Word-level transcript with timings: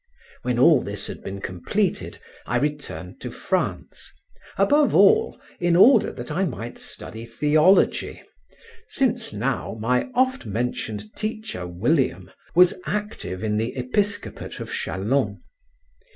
When 0.41 0.57
all 0.57 0.81
this 0.81 1.05
had 1.05 1.21
been 1.23 1.41
completed, 1.41 2.17
I 2.47 2.57
returned 2.57 3.21
to 3.21 3.29
France, 3.29 4.11
above 4.57 4.95
all 4.95 5.39
in 5.59 5.75
order 5.75 6.11
that 6.11 6.31
I 6.31 6.43
might 6.43 6.79
study 6.79 7.23
theology, 7.23 8.23
since 8.87 9.31
now 9.31 9.77
my 9.79 10.09
oft 10.15 10.43
mentioned 10.47 11.13
teacher, 11.13 11.67
William, 11.67 12.31
was 12.55 12.73
active 12.87 13.43
in 13.43 13.57
the 13.57 13.77
episcopate 13.77 14.59
of 14.59 14.71
Châlons. 14.71 15.37